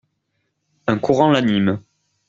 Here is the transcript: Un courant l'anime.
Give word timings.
Un 0.87 0.97
courant 0.97 1.29
l'anime. 1.29 1.79